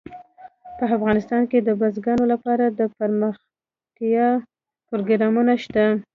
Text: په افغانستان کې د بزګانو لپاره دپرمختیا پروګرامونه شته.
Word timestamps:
په 0.77 0.85
افغانستان 0.97 1.41
کې 1.51 1.59
د 1.61 1.69
بزګانو 1.81 2.25
لپاره 2.33 2.65
دپرمختیا 2.79 4.27
پروګرامونه 4.89 5.53
شته. 5.63 5.85